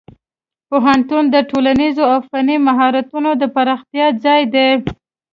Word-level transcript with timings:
پوهنتون 0.69 1.23
د 1.31 1.35
ټولنیزو 1.49 2.03
او 2.13 2.19
فني 2.29 2.57
مهارتونو 2.67 3.29
د 3.41 3.43
پراختیا 3.55 4.07
ځای 4.23 4.41
دی. 4.53 4.69